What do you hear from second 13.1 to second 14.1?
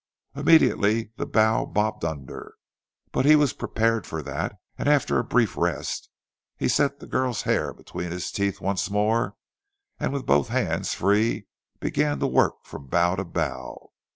to bough.